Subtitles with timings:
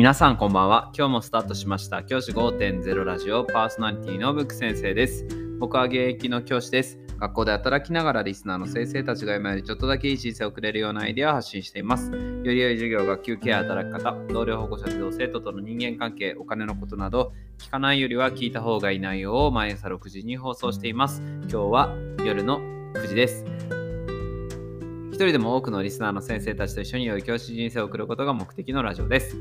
[0.00, 0.90] 皆さんこんばんは。
[0.96, 2.02] 今日もスタートしました。
[2.02, 5.26] 教師5.0ラジオパーソナリティのブック先生です。
[5.58, 6.98] 僕は現役の教師です。
[7.18, 12.10] 学校で働きながらリスナーの先生たちが今よりちょっとだけいい人生を送れるようなアイデアを発信しています。
[12.12, 21.20] より良い授業、学級ケア、働き方、同僚保護者、児童生徒との人間関係、お金のことなど、聞かないよりは聞いた方がいい内容を毎朝6時に放送しています。
[21.42, 21.94] 今日は
[22.24, 22.58] 夜の
[22.94, 23.44] 9時です。
[25.12, 29.36] 一人でも多くのリスナーの先生たちと一緒に良い教師人生を送ることが目的のラジオです。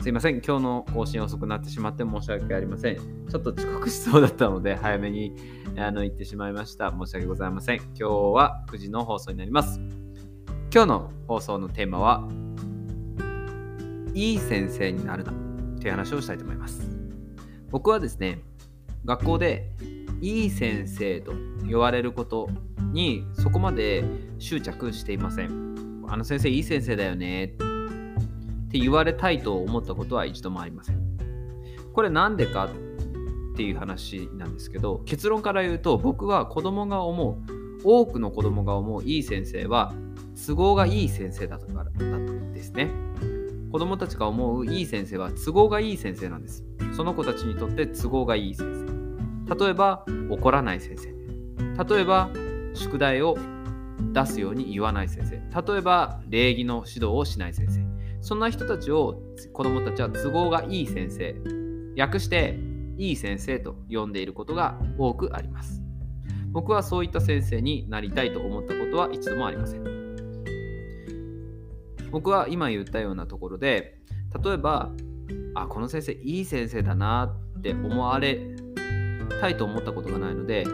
[0.00, 2.96] すいません、今日の更新遅くなってしまって申し訳ありません。
[2.96, 5.34] ちょっと遅刻しそうだったので、早めに
[5.76, 6.92] あの行ってしまいました。
[6.96, 7.78] 申し訳ございません。
[7.78, 9.80] 今日は9時の放送になります。
[10.72, 12.28] 今日の放送のテーマは、
[14.14, 15.32] いい先生になるな
[15.80, 16.88] という話をしたいと思います。
[17.70, 18.44] 僕はですね、
[19.04, 19.72] 学校で
[20.20, 21.32] いい先生と
[21.66, 22.48] 言われること
[22.92, 24.04] にそこまで
[24.38, 26.04] 執着していません。
[26.08, 27.54] あの先生いい先生だよね
[28.68, 31.18] って言われたいと思ったことは一度もありません。
[31.92, 39.92] これなんでかっていう話なんですけど結論から言うと僕は子供が思う多くの子供が思ういい先生は
[40.46, 42.90] 都合がいい先生だとからなんですね。
[43.72, 46.64] 子供たちが思ういい先生は都合がいい先生なんです。
[46.94, 48.66] その子たちにとって都合がいい先
[49.46, 49.56] 生。
[49.56, 51.08] 例えば怒らない先生。
[51.84, 52.30] 例えば
[52.74, 53.36] 宿題を
[54.12, 55.72] 出すように言わない先生。
[55.72, 57.87] 例えば礼儀の指導をしない先生。
[58.20, 61.34] そんな人たちを子供たちは都合がいい先生、
[61.96, 62.58] 訳して
[62.96, 65.82] いい先生と呼んでいることが多くあります。
[66.50, 70.08] 僕はそういった先生になりたいと思ったことは一度もありません。
[72.10, 73.98] 僕は今言ったようなところで、
[74.42, 74.90] 例えば、
[75.54, 78.56] あ、この先生いい先生だなって思われ
[79.40, 80.64] たいと思ったことがないので、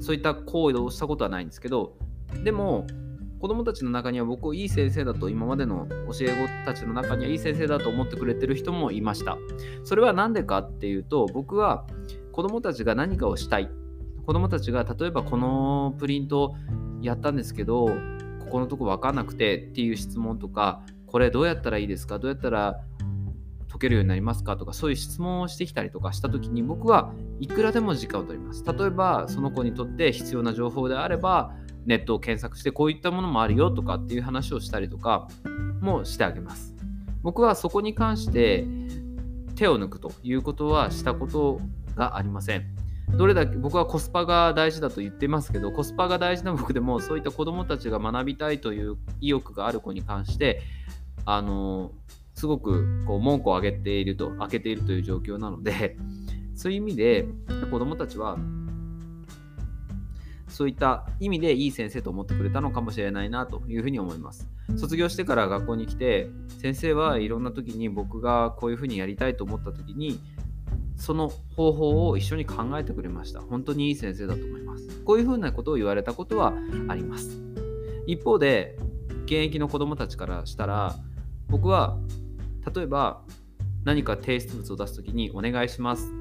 [0.00, 1.96] そういった行為をしたことはないんですけど、
[2.44, 2.86] でも、
[3.40, 9.38] 子供たちの中には僕をいい先生だと今までの教え子たちの中にはいい先生だと思ってくれてる人もいました。
[9.84, 11.86] それは何でかっていうと僕は
[12.32, 13.70] 子供たちが何かをしたい。
[14.26, 16.54] 子供たちが例えばこのプリント
[17.00, 17.86] やったんですけど
[18.40, 22.18] ここのとこ分かんなくてっていう質問とかこれどうやったらいいですか？
[22.18, 22.80] どうやったら
[23.70, 24.56] 解けるようになりますか？
[24.56, 28.64] とかそういう質問をしてきたりとかした時に僕はいくらでも時間を取ります。
[28.66, 31.54] 例えばその子にとって必要な情報であれば
[31.88, 35.26] ネットを検索してこういったものもあるよとかっていう話をしたりとか
[35.80, 36.74] もしてあげます。
[37.22, 38.66] 僕はそこに関して
[39.56, 41.60] 手を抜くということはしたこと
[41.96, 42.66] がありません。
[43.16, 50.60] どれだけ僕はコスパが大事だと言ってますけどコスパが大事な僕でもそういった子どもたちが学びたいという意欲がある子に関して
[51.24, 51.92] あの
[52.34, 55.96] すごくこう文句を上げていると開けているという状況なので
[56.54, 57.26] そういう意味で
[57.70, 58.36] 子どもたちは
[60.48, 64.48] そういった意味でいい先生と思ってくれたのかもしれないなというふうに思います。
[64.76, 70.18] 卒業してから学校に来て、先生はいろんな時に僕がこういうふうにやりたいと思った時に、
[70.96, 73.40] その方法を一緒に考えてくれました。
[73.40, 74.88] 本当にいい先生だと思います。
[75.04, 76.54] こういうふうなことを言われたことは
[76.88, 77.40] あります。
[78.06, 78.76] 一方で、
[79.24, 80.96] 現役の子供たちからしたら、
[81.48, 81.98] 僕は
[82.74, 83.22] 例えば
[83.84, 86.12] 何か提出物を出す時にお願いします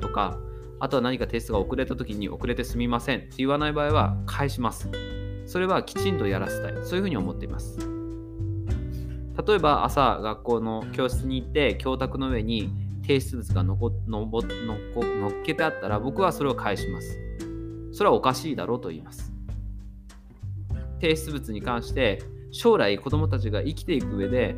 [0.00, 0.38] とか、
[0.80, 4.88] あとは何かテストが遅れた時に遅れてすみませんって言わない場合は返します。
[5.46, 6.72] それはきちんとやらせたい。
[6.84, 7.78] そういうふうに思っています。
[9.46, 14.48] 例えば朝学校の教室に行って教託の上に提出物がのこのぼの
[14.94, 17.18] このっけてあったら僕はそれを返します。
[17.92, 19.32] それはおかしいだろうと言います。
[21.00, 24.54] 提出物に関して将来子どもたちが生きていく上で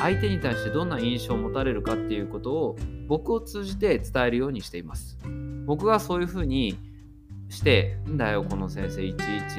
[0.00, 5.18] 相手に対してどんな印象を持たれるかっていうことを僕を通じて伝えるようにしています。
[5.66, 6.76] 僕がそういうふうに
[7.48, 9.58] して、んだよ、この先生、いちいち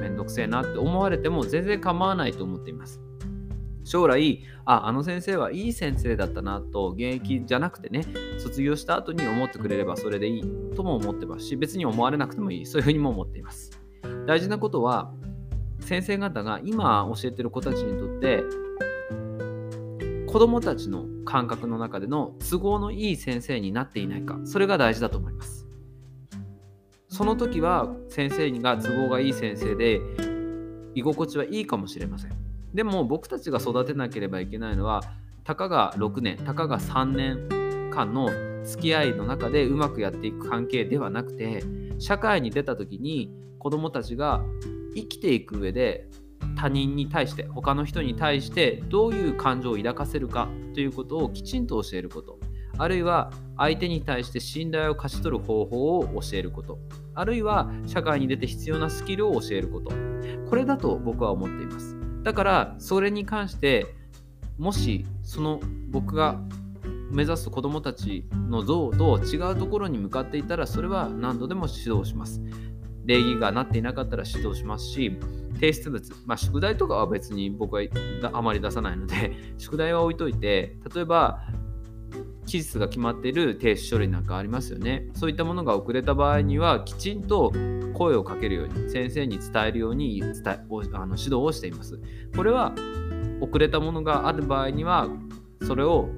[0.00, 3.00] めんどくせえなって思われても全然構わないと思っています。
[3.84, 8.04] 将来、あ、あの先生はいい先生だったなと、現役じゃなくてね、
[8.38, 10.42] 卒業した後に思ってくれればそれでいい
[10.74, 13.72] とも思ってますし、別に思われなくてもいい、そういうふうにも思っています。
[14.26, 15.12] 大事なことは、
[15.80, 18.44] 先生方が今教えてる子たちにとって、
[20.32, 25.66] 子供たちの感覚の中での都合のいい先生になっていないかそれが大事だと思います。
[27.08, 30.00] その時は先生が都合がいい先生で
[30.94, 32.30] 居心地はいいかもしれません。
[32.72, 35.02] でも僕たちが育てなければいけないのは
[35.44, 38.30] たかが6年たかが3年間の
[38.64, 41.62] 付き合いの中でうまくやっていく関係ではなくて
[41.98, 44.42] 社会に出た時に子供たちが
[44.94, 46.08] 生きていく上で
[46.56, 52.38] 他人に対して他の人に対してどういう感情を抱かせるかということをきちんと教えること。
[52.78, 56.78] あるいは相手に対して信頼を勝ち取る方法を教えること。
[57.14, 59.92] あるいは社会に出て必要なスキルを教えること。
[60.48, 61.96] これだと僕は思っています。
[62.22, 63.94] だからそれに関して
[64.58, 65.60] もしその
[65.90, 66.40] 僕が
[67.10, 72.40] 目指す子どもたちの像と違うところに向かっていたらそれは何度でも指導します。
[73.04, 75.18] 礼儀がなっていなかったら指導しますし
[75.62, 77.82] 提出物、まあ、宿題とかは別に僕は
[78.32, 81.38] あまり出さないので 宿題は置いといて例えば
[82.46, 85.08] 期日が決まっている提出書類なんかありますよね。
[85.14, 87.52] そういったものが遅れた場合にはきちんと
[87.94, 92.00] 声をかけるように先生に伝えるように伝えあの指導をしています。
[92.36, 92.74] これは
[93.40, 95.08] 遅れたものがある場合には
[95.62, 96.08] それを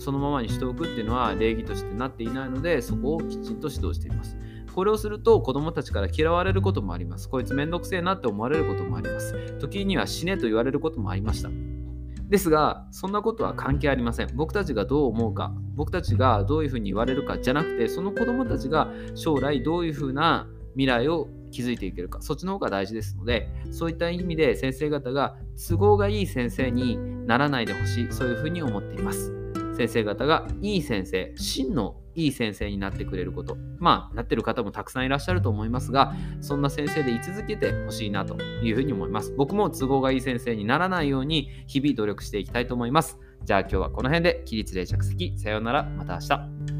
[0.00, 4.36] そのままにしておくっていうのは礼儀としてなっていないのでそこをきちんと指導しています。
[4.74, 11.50] これをすると子供たちから嫌われることもありますこいつめんどくせえなって思われることもあります時には死ねと言われることもありました
[12.28, 14.28] ですが、そんなことは関係ありません。
[14.34, 29.32] 僕たちがどう思うか、僕たちがどういうふうに言われるかじゃなくて、その子供たちが将来どういうふうな未来を築いていけるか、そっちの方が大事ですので、そういった意味で先生方が都合がいい先生にならないでほしい、そういうふうに思っています。
[29.74, 39.32] 先生方がいい先生、真のいい先生になってくれること、まあ、なってる方もたくさんいらっしゃると思いますが、そんな先生で居続けてほしいなというふうに思います。
[39.36, 43.18] 僕も都合がいい先生にならないように、日々努力していきたいと思います。
[43.44, 46.77] じゃあ今日はこの辺で、起立例着席、さようなら、また明日。